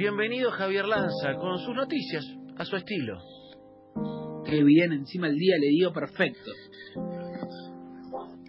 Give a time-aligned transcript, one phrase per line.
[0.00, 2.24] Bienvenido Javier Lanza con sus noticias
[2.56, 3.18] a su estilo.
[4.46, 6.50] Qué bien, encima el día le dio perfecto.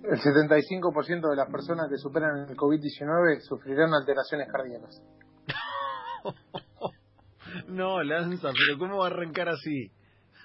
[0.02, 5.04] El 75% de las personas que superan el COVID-19 sufrirán alteraciones cardíacas.
[7.68, 9.92] no, Lanza, pero ¿cómo va a arrancar así?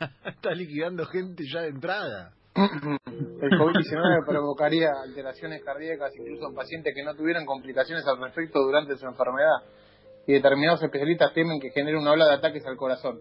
[0.27, 2.33] Está liquidando gente ya de entrada.
[2.57, 8.97] El COVID-19 provocaría alteraciones cardíacas incluso en pacientes que no tuvieran complicaciones al respecto durante
[8.97, 9.86] su enfermedad.
[10.27, 13.21] Y determinados especialistas temen que genere una ola de ataques al corazón,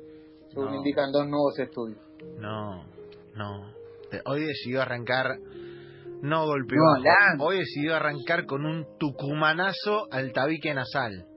[0.49, 1.99] según indican dos nuevos estudios.
[2.39, 2.83] No,
[3.35, 3.73] no.
[4.25, 5.37] Hoy decidió arrancar
[6.21, 6.81] no golpeó.
[7.39, 11.27] Hoy decidió arrancar con un tucumanazo al tabique nasal.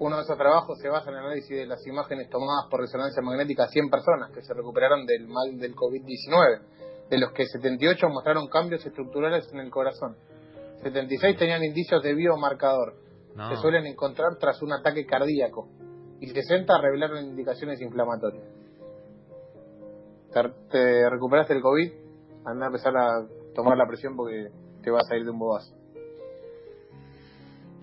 [0.00, 3.20] Uno de esos trabajos se basa en el análisis de las imágenes tomadas por resonancia
[3.20, 8.08] magnética a 100 personas que se recuperaron del mal del COVID-19, de los que 78
[8.08, 10.16] mostraron cambios estructurales en el corazón.
[10.82, 12.94] 76 tenían indicios de biomarcador,
[13.50, 15.68] que suelen encontrar tras un ataque cardíaco,
[16.20, 18.44] y 60 revelaron indicaciones inflamatorias.
[20.70, 21.92] Te, recuperaste el COVID,
[22.44, 24.48] anda a empezar a tomar la presión porque
[24.82, 25.74] te vas a ir de un bobazo.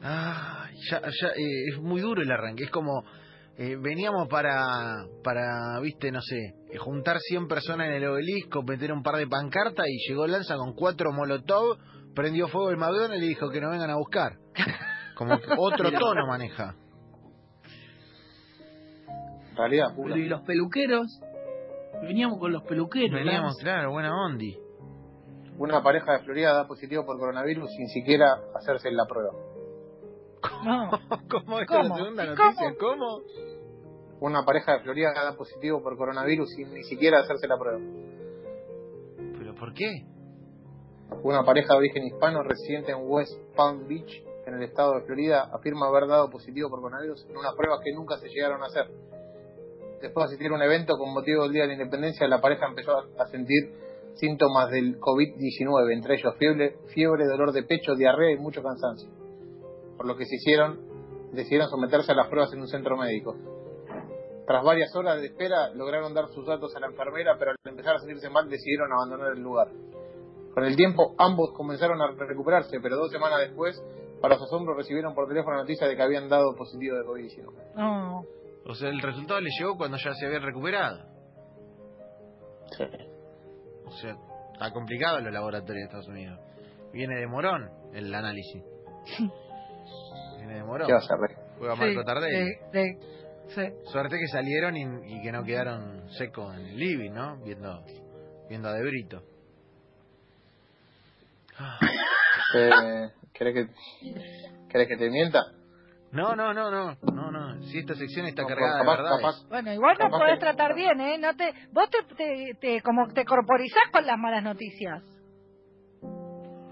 [0.01, 3.03] Ah, ya, ya eh, es muy duro el arranque, es como
[3.57, 9.01] eh, veníamos para, para, viste, no sé, juntar 100 personas en el obelisco, meter un
[9.01, 11.77] par de pancartas y llegó Lanza con cuatro molotov,
[12.15, 14.37] prendió fuego el McDonald's y le dijo que nos vengan a buscar.
[15.15, 16.75] Como otro tono maneja.
[19.55, 21.21] Realidad ¿Y los peluqueros?
[22.01, 23.13] Veníamos con los peluqueros.
[23.17, 24.57] Veníamos, claro, buena ondi.
[25.57, 29.31] Una pareja de Florida da positivo por coronavirus sin siquiera hacerse la prueba.
[30.41, 30.89] ¿Cómo?
[31.29, 32.75] ¿Cómo es la segunda noticia?
[32.77, 33.21] ¿Cómo?
[34.19, 37.79] Una pareja de Florida da positivo por coronavirus sin ni siquiera hacerse la prueba.
[39.37, 40.14] ¿Pero por qué?
[41.23, 45.49] Una pareja de origen hispano residente en West Palm Beach, en el estado de Florida,
[45.51, 48.89] afirma haber dado positivo por coronavirus en una prueba que nunca se llegaron a hacer
[50.05, 52.67] después de asistir a un evento con motivo del Día de la Independencia, la pareja
[52.67, 53.73] empezó a sentir
[54.15, 59.09] síntomas del COVID-19, entre ellos fiebre, fiebre, dolor de pecho, diarrea y mucho cansancio.
[59.97, 60.79] Por lo que se hicieron,
[61.33, 63.35] decidieron someterse a las pruebas en un centro médico.
[64.45, 67.95] Tras varias horas de espera, lograron dar sus datos a la enfermera, pero al empezar
[67.95, 69.69] a sentirse mal decidieron abandonar el lugar.
[70.55, 73.75] Con el tiempo, ambos comenzaron a recuperarse, pero dos semanas después,
[74.21, 78.25] para su asombro, recibieron por teléfono la noticia de que habían dado positivo de COVID-19.
[78.67, 81.05] O sea, el resultado le llegó cuando ya se había recuperado.
[82.77, 82.85] Sí.
[83.85, 84.15] O sea,
[84.53, 86.39] está complicado en los laboratorios de Estados Unidos.
[86.93, 88.63] Viene de Morón el análisis.
[90.37, 90.87] Viene de Morón.
[90.87, 91.17] ¿Qué vas a?
[91.59, 92.53] Juega Marco Tardelli.
[93.49, 93.61] Sí,
[93.91, 97.37] Suerte que salieron y, que no quedaron secos en el living, ¿no?
[97.43, 97.83] Viendo,
[98.49, 99.34] viendo a De Brito.
[102.55, 103.67] Eh, ¿Querés que,
[104.69, 105.41] ¿Querés que te mienta?
[106.11, 107.61] No, no, no, no, no, no.
[107.63, 109.33] Si esta sección está cargada de verdad.
[109.49, 111.17] Bueno, igual nos podés tratar bien, ¿eh?
[111.17, 115.03] No te, vos te, te, como te corporizás con las malas noticias.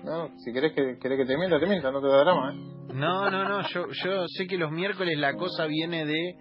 [0.03, 2.57] No, si querés que, querés que te mienta, te mienta, no te da drama, ¿eh?
[2.93, 6.35] No, no, no, yo, yo sé que los miércoles la cosa viene de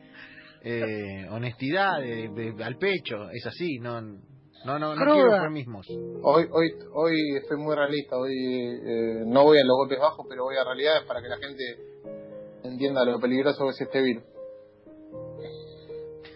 [0.65, 4.01] eh, honestidad, de, al pecho, es así, no
[4.65, 5.87] no, no, no quiero mismos.
[6.23, 10.45] Hoy, hoy, hoy estoy muy realista, hoy eh, no voy a los golpes bajos, pero
[10.45, 11.65] voy a realidades para que la gente
[12.65, 14.23] entienda lo peligroso que es este virus.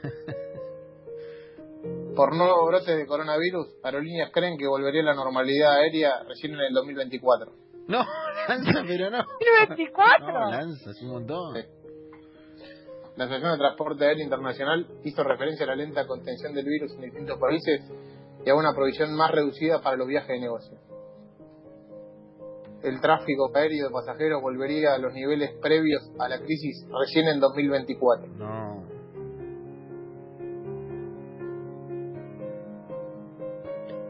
[2.17, 6.61] Por nuevo brote de coronavirus, aerolíneas creen que volvería a la normalidad aérea recién en
[6.61, 7.53] el 2024.
[7.89, 8.05] No,
[8.49, 9.19] lanza, pero no.
[9.69, 10.21] ¿2024?
[10.21, 11.55] No, lanza, es un montón.
[13.17, 17.03] La Asociación de Transporte Aéreo Internacional hizo referencia a la lenta contención del virus en
[17.03, 17.81] distintos países
[18.47, 20.79] y a una provisión más reducida para los viajes de negocio
[22.87, 27.41] el tráfico aéreo de pasajeros volvería a los niveles previos a la crisis recién en
[27.41, 28.29] 2024.
[28.29, 28.85] No.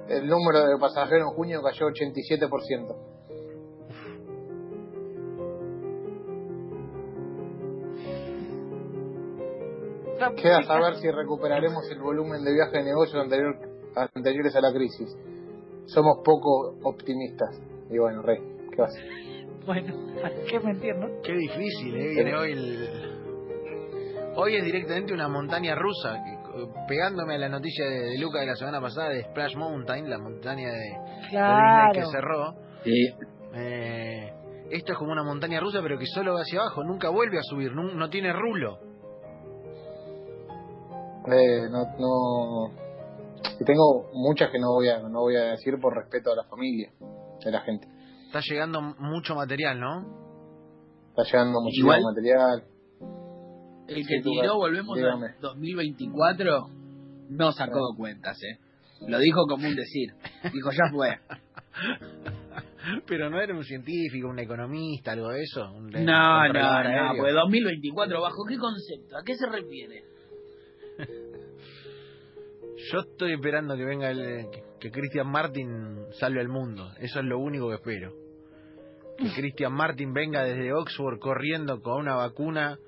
[0.08, 2.96] El número de pasajeros en junio cayó 87%.
[10.36, 13.22] Queda saber si recuperaremos el volumen de viajes de negocios
[13.96, 15.16] anteriores a la crisis.
[15.86, 17.60] Somos poco optimistas.
[17.90, 18.38] Y bueno, Rey.
[19.64, 19.94] Bueno,
[20.50, 21.20] ¿qué me entiendo?
[21.22, 22.08] Qué difícil, ¿eh?
[22.14, 23.16] Viene hoy el...
[24.38, 26.22] Hoy es directamente una montaña rusa,
[26.86, 30.18] pegándome a la noticia de, de Luca de la semana pasada de Splash Mountain, la
[30.18, 30.96] montaña de,
[31.30, 31.92] claro.
[31.94, 32.54] que cerró.
[33.54, 34.32] Eh,
[34.70, 37.42] esto es como una montaña rusa, pero que solo va hacia abajo, nunca vuelve a
[37.42, 38.78] subir, no, tiene rulo.
[41.32, 42.85] Eh, no, no,
[43.60, 46.44] y tengo muchas que no voy a no voy a decir por respeto a la
[46.44, 46.90] familia
[47.44, 47.88] de la gente
[48.26, 50.04] Está llegando mucho material, ¿no?
[51.10, 52.64] Está llegando muchísimo Igual- material.
[53.88, 55.26] El que tiró, volvemos dígame.
[55.28, 56.66] a 2024,
[57.30, 58.58] no sacó cuentas, ¿eh?
[59.06, 60.12] Lo dijo como un decir.
[60.52, 61.18] Dijo, ya fue.
[63.06, 65.70] Pero no era un científico, un economista, algo de eso.
[65.72, 67.22] Un No, no, no, aéreo.
[67.22, 69.16] pues 2024, ¿bajo qué concepto?
[69.16, 70.02] ¿A qué se refiere?
[72.92, 76.90] Yo estoy esperando que venga el, que, que Christian Martin salve al mundo.
[77.00, 78.12] Eso es lo único que espero.
[79.18, 82.78] Que Christian Martin venga desde Oxford corriendo con una vacuna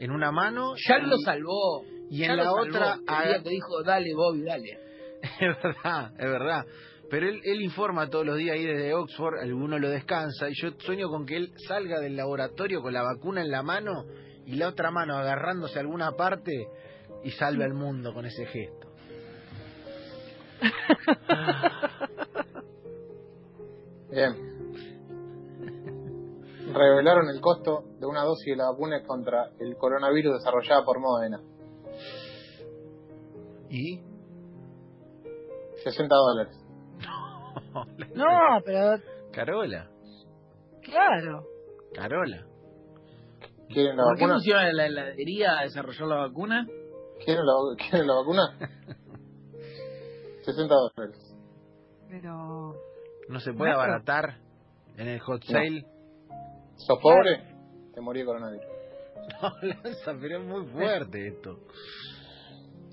[0.00, 0.74] en una mano.
[0.88, 1.82] Ya y- lo salvó.
[2.10, 2.62] y ya en lo la salvó.
[2.62, 4.78] otra El día que dijo, dale, Bobby, dale.
[5.40, 6.64] Es verdad, es verdad.
[7.10, 10.72] Pero él, él informa todos los días ahí desde Oxford, alguno lo descansa, y yo
[10.78, 14.04] sueño con que él salga del laboratorio con la vacuna en la mano
[14.44, 16.52] y la otra mano agarrándose a alguna parte
[17.24, 18.87] y salve al mundo con ese gesto.
[24.10, 24.34] Bien.
[26.72, 31.40] Revelaron el costo de una dosis de la vacuna contra el coronavirus desarrollada por Moderna.
[33.70, 34.00] ¿Y?
[35.84, 36.54] 60 dólares.
[38.14, 38.24] No,
[38.64, 38.96] pero
[39.32, 39.88] Carola,
[40.82, 41.44] claro.
[41.94, 42.44] Carola.
[43.68, 44.34] ¿Quieren la ¿Por qué vacuna?
[44.34, 46.66] funciona la heladería a desarrollar la vacuna?
[47.24, 48.58] ¿Quieren la, ¿Quieren la vacuna?
[50.48, 51.36] 60 dólares.
[52.08, 52.74] Pero
[53.28, 54.38] ¿No se puede abaratar
[54.96, 55.84] en el hot sale?
[56.76, 57.42] ¿Sos pobre?
[57.94, 58.64] Te morí de coronavirus.
[59.42, 61.58] No, Lanza, pero es muy fuerte esto.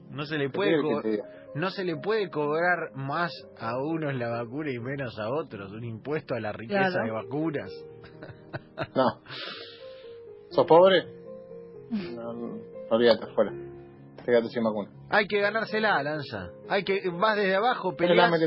[0.09, 1.23] No se le ¿Qué puede
[1.55, 5.85] no se le puede cobrar más a unos la vacuna y menos a otros, un
[5.85, 7.05] impuesto a la riqueza Claro.
[7.05, 7.71] de vacunas.
[8.93, 9.21] No.
[10.49, 11.05] ¿Sos pobre?
[11.91, 12.59] No, no,
[12.89, 13.53] olvídate, fuera.
[14.25, 14.89] Quédate sin vacuna.
[15.09, 16.49] Hay que ganársela, Lanza.
[16.67, 18.37] Hay que vas desde abajo, peleas, la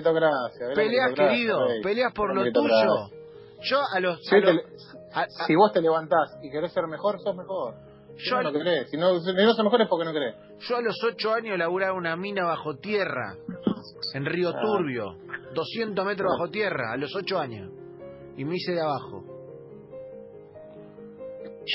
[0.74, 3.10] peleas querido, peleas por La lo tuyo.
[3.62, 4.62] Yo a los, Si, a te los- le-
[5.14, 7.74] a- a- si vos te levantás y querés ser mejor, sos mejor.
[8.16, 8.90] Si yo, no, no querés.
[8.90, 10.34] Si no, si no sos mejor es porque no querés.
[10.68, 13.36] yo a los ocho años laburaba una mina bajo tierra
[14.14, 14.60] en Río Ah.
[14.60, 15.16] Turbio,
[15.54, 16.36] 200 metros Ah.
[16.38, 17.70] bajo tierra, a los ocho años.
[18.36, 19.24] Y me hice de abajo.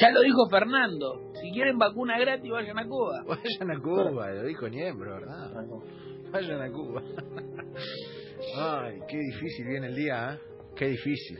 [0.01, 1.31] Ya lo dijo Fernando.
[1.42, 3.24] Si quieren vacuna gratis, vayan a Cuba.
[3.28, 5.51] Vayan a Cuba, lo dijo Niembro, ¿verdad?
[6.31, 7.01] Vayan a Cuba.
[8.57, 10.40] Ay, qué difícil viene el día, ¿eh?
[10.75, 11.38] Qué difícil.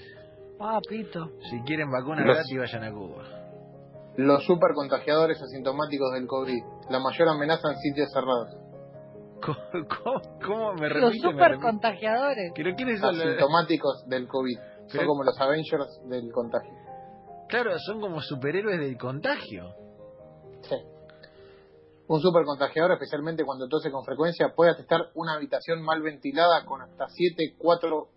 [0.58, 1.32] papito.
[1.50, 3.24] Si quieren vacuna Los- gratis, vayan a Cuba.
[4.18, 6.64] Los supercontagiadores asintomáticos del COVID.
[6.90, 8.56] La mayor amenaza en sitios cerrados.
[9.42, 9.58] ¿Cómo,
[10.04, 11.28] cómo, cómo me Los repite?
[11.28, 12.52] me super contagiadores.
[12.56, 14.58] ¿Pero quiénes son los- Asintomáticos del COVID.
[14.88, 16.72] Son como los Avengers del contagio.
[17.50, 19.74] Claro, son como superhéroes del contagio.
[20.62, 20.75] Sí.
[22.07, 27.06] Un supercontagiador, especialmente cuando tose con frecuencia, puede atestar una habitación mal ventilada con hasta
[27.07, 28.07] 7,4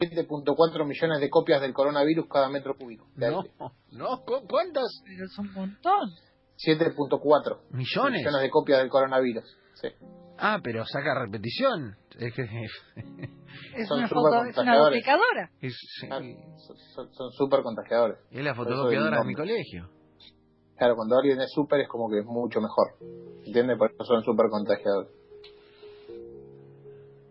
[0.00, 3.06] 7.4 millones de copias del coronavirus cada metro cúbico.
[3.14, 3.52] de No, aire.
[3.92, 5.02] no, ¿cu- ¿cuántas?
[5.04, 6.10] Pero es un montón.
[6.56, 8.18] 7.4 ¿Millones?
[8.20, 9.44] millones de copias del coronavirus.
[9.74, 9.88] Sí.
[10.38, 11.96] Ah, pero saca repetición.
[12.18, 15.04] Es que Es Son una foto, es una supercontagiadores.
[15.04, 15.50] duplicadora.
[15.60, 16.20] es, sí, Ah,
[16.94, 18.18] son- son supercontagiadores.
[18.30, 19.88] es la fotocopiadora de mi colegio.
[20.76, 22.94] Claro, cuando alguien es super es como que es mucho mejor.
[23.44, 23.78] ¿Entiendes?
[23.78, 25.10] Por eso son supercontagiadores.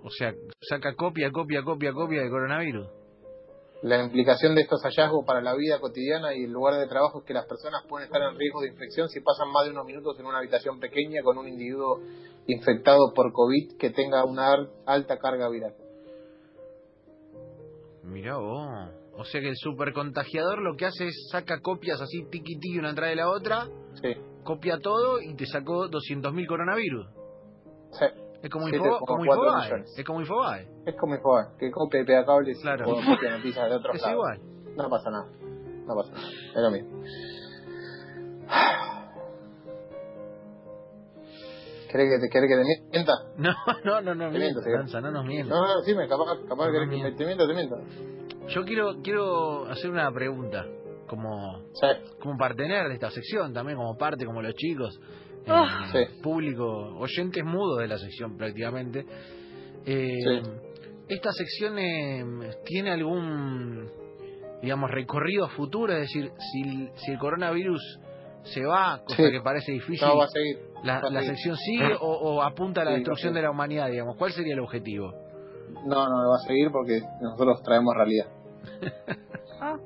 [0.06, 2.88] O sea, saca copia, copia, copia, copia de coronavirus.
[3.84, 7.26] La implicación de estos hallazgos para la vida cotidiana y el lugar de trabajo es
[7.26, 10.18] que las personas pueden estar en riesgo de infección si pasan más de unos minutos
[10.20, 12.00] en una habitación pequeña con un individuo
[12.48, 14.56] infectado por COVID que tenga una
[14.86, 15.76] alta carga viral.
[18.04, 18.90] Mirá vos.
[19.18, 22.92] O sea que el supercontagiador lo que hace es saca copias así tiqui tiqui una
[22.92, 23.68] atrás de la otra,
[24.02, 24.16] Sí,
[24.46, 27.08] copia todo y te sacó 200.000 coronavirus.
[28.00, 28.06] sí.
[28.44, 29.00] Es como, Infobae.
[29.96, 30.68] Es como Infobae.
[30.86, 32.86] Es como Infobae, que copia y pega cables Claro.
[32.86, 34.16] copia noticias de otros Es lados.
[34.16, 34.40] igual.
[34.76, 35.26] No pasa nada.
[35.88, 36.28] No pasa nada.
[36.28, 37.04] Es lo mismo.
[41.90, 43.14] ¿Querés que te, querés que te mienta?
[43.38, 44.60] No, no, no, no Te miento.
[44.66, 45.56] Lanza, no nos mientas.
[45.56, 47.18] No, no, sí, me capaz, capaz No, que miento.
[47.18, 47.76] te mienta, te miento.
[48.48, 50.66] Yo quiero quiero hacer una pregunta,
[51.08, 51.88] como Sí,
[52.20, 55.00] como partener de esta sección, también como parte, como los chicos,
[55.46, 55.88] eh, Ah.
[55.92, 56.00] Sí.
[56.22, 56.66] público,
[56.98, 59.06] oyentes mudos de la sección prácticamente.
[59.86, 60.50] Eh, Sí.
[61.10, 62.24] ¿Esta sección eh,
[62.66, 63.90] tiene algún,
[64.62, 65.92] digamos, recorrido futuro?
[65.94, 68.00] Es decir, si, si el coronavirus
[68.44, 69.32] se va, cosa Sí.
[69.32, 70.60] que parece difícil, no, va a seguir.
[70.84, 71.36] la, va a la seguir.
[71.36, 74.16] sección sigue o, o apunta a la destrucción de la humanidad, digamos.
[74.18, 75.12] ¿Cuál sería el objetivo?
[75.86, 78.28] No, no, va a seguir porque nosotros traemos realidad.
[79.60, 79.78] Ah,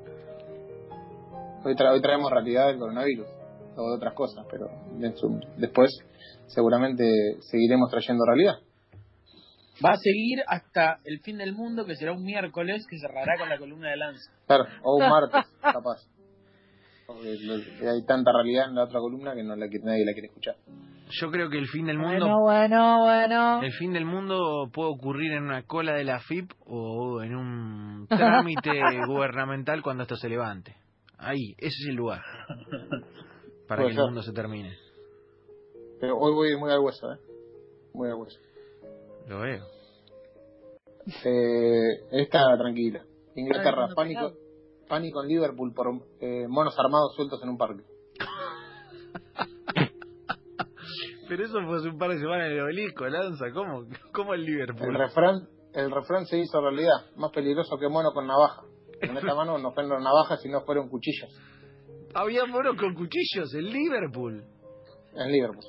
[1.64, 3.26] Hoy, tra- hoy traemos realidad del coronavirus
[3.78, 4.68] o de otras cosas, pero
[5.56, 5.90] después
[6.46, 7.04] seguramente
[7.40, 8.58] seguiremos trayendo realidad.
[9.84, 13.48] Va a seguir hasta el fin del mundo, que será un miércoles, que cerrará con
[13.48, 14.32] la columna de Lanza.
[14.46, 16.00] Claro, o un martes, capaz.
[17.06, 20.28] Porque hay tanta realidad en la otra columna que no la que nadie la quiere
[20.28, 20.56] escuchar.
[21.10, 23.62] Yo creo que el fin del mundo Bueno, bueno, bueno.
[23.62, 28.06] El fin del mundo puede ocurrir en una cola de la FIP o en un
[28.08, 28.70] trámite
[29.06, 30.76] gubernamental cuando esto se levante.
[31.16, 32.20] Ahí, ese es el lugar.
[33.68, 34.76] Para que el mundo se termine.
[36.00, 37.18] Pero hoy voy muy al hueso, ¿eh?
[37.92, 38.38] Muy al hueso.
[39.28, 39.62] Lo veo.
[41.24, 43.04] Eh, esta tranquila.
[43.34, 44.32] Inglaterra, Ay, pánico,
[44.88, 45.88] pánico en Liverpool por
[46.20, 47.82] eh, monos armados sueltos en un parque.
[51.28, 53.46] Pero eso fue hace un par de semanas en el obelisco, Lanza.
[53.52, 54.94] ¿Cómo, cómo el El Liverpool?
[54.94, 58.62] refrán, el refrán se hizo realidad, más peligroso que mono con navaja.
[59.06, 61.28] Con esta mano no fueron navajas, sino fueron cuchillos
[62.20, 64.42] Había monos con cuchillos en Liverpool.
[65.14, 65.64] en Liverpool.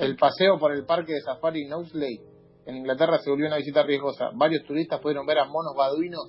[0.00, 2.18] El paseo por el parque de safari Knowsley
[2.66, 4.30] en Inglaterra se volvió una visita riesgosa.
[4.34, 6.28] Varios turistas pudieron ver a monos baduinos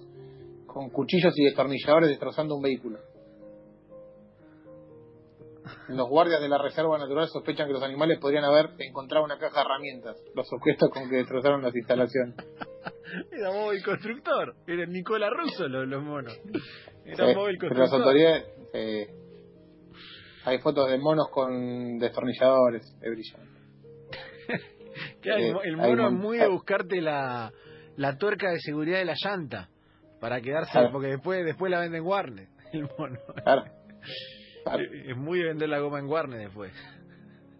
[0.67, 2.99] con cuchillos y destornilladores destrozando un vehículo.
[5.89, 9.59] Los guardias de la Reserva Natural sospechan que los animales podrían haber encontrado una caja
[9.59, 12.35] de herramientas, los objetos con que destrozaron las instalaciones.
[13.31, 14.55] Era móvil constructor.
[14.67, 16.37] Era Nicola Russo los, los monos.
[17.05, 18.01] Era Sí, móvil pero las constructor.
[18.01, 18.45] autoridades...
[18.73, 19.07] eh,
[20.45, 23.59] hay fotos de monos con destornilladores de brillante.
[25.21, 27.51] Claro, el Eh, el mono es muy de buscarte la,
[27.97, 29.69] la tuerca de seguridad de la llanta
[30.21, 30.91] para quedarse, Claro.
[30.91, 33.19] porque después después la venden en Warner, el mono.
[33.43, 33.63] Claro.
[34.65, 34.83] Claro.
[34.83, 36.73] Es muy de vender la goma en Warner después.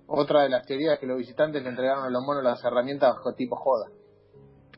[0.08, 3.14] Otra de las teorías es que los visitantes le entregaron a los monos las herramientas
[3.16, 3.92] bajo tipo joda.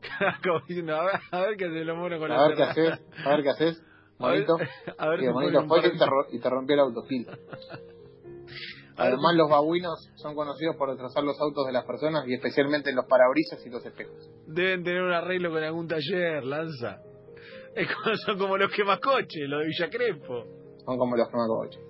[0.44, 2.62] Como diciendo, a ver, a ver qué hace los monos con A la ver qué
[2.64, 3.82] haces, a ver qué haces,
[4.18, 4.56] A ver, monito.
[4.98, 7.26] a ver Y el monito fue y te, y te rompió el autogil.
[8.98, 12.34] A ver Además, los babuinos son conocidos por destrozar los autos de las personas y
[12.34, 14.28] especialmente los parabrisas y los espejos.
[14.48, 17.00] Deben tener un arreglo con algún taller, Lanza.
[17.76, 20.44] Es como, son como los quemacoches, los de Villa Crespo.
[20.84, 21.88] Son como los quemacoches.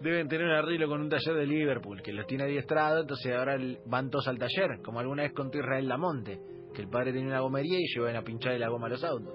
[0.00, 3.54] Deben tener un arreglo con un taller de Liverpool, que los tiene adiestrado, entonces ahora
[3.54, 6.40] el- van todos al taller, como alguna vez contó Israel Lamonte,
[6.74, 9.32] que el padre tenía una gomería y llevaban a pincharle la goma a los autos.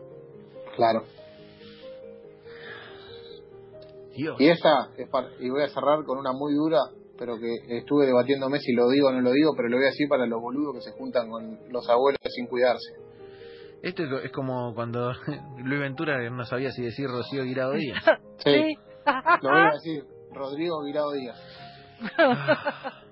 [0.76, 1.04] Claro.
[4.16, 4.36] Dios.
[4.40, 6.80] Y esa, es para- y voy a cerrar con una muy dura,
[7.20, 9.90] pero que estuve debatiéndome si lo digo o no lo digo, pero lo voy a
[9.90, 12.94] decir para los boludos que se juntan con los abuelos sin cuidarse.
[13.84, 15.12] Esto es, es como cuando
[15.64, 18.04] Luis Ventura no sabía si decir Rocío Guirado Díaz.
[18.44, 18.76] Sí,
[19.42, 21.38] lo voy a decir, Rodrigo Guirado Díaz.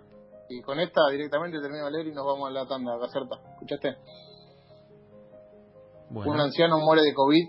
[0.48, 3.36] Y con esta directamente termino de leer y nos vamos a la tanda, Caserta.
[3.54, 3.96] ¿Escuchaste?
[6.12, 7.48] Un anciano muere de COVID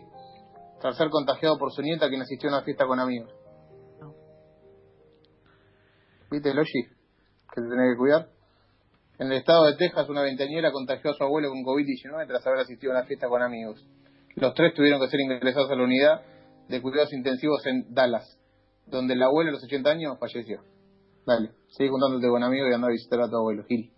[0.81, 3.31] tras ser contagiado por su nieta quien asistió a una fiesta con amigos.
[6.31, 6.85] ¿Viste, Logi?
[7.55, 8.29] Que te tenés que cuidar.
[9.19, 12.61] En el estado de Texas, una veinteañera contagió a su abuelo con COVID-19 tras haber
[12.61, 13.87] asistido a una fiesta con amigos.
[14.35, 16.23] Los tres tuvieron que ser ingresados a la unidad
[16.69, 18.39] de cuidados intensivos en Dallas,
[18.87, 20.63] donde el abuelo a los 80 años falleció.
[21.27, 23.93] Dale, sigue juntándote con amigos y anda a visitar a tu abuelo, Gil.